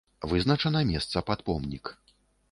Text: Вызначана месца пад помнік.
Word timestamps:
Вызначана 0.29 0.79
месца 0.91 1.23
пад 1.27 1.43
помнік. 1.49 1.93